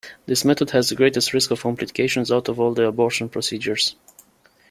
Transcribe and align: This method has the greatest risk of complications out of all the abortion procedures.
This 0.25 0.43
method 0.43 0.71
has 0.71 0.89
the 0.89 0.95
greatest 0.95 1.31
risk 1.31 1.51
of 1.51 1.61
complications 1.61 2.31
out 2.31 2.49
of 2.49 2.59
all 2.59 2.73
the 2.73 2.87
abortion 2.87 3.29
procedures. 3.29 3.95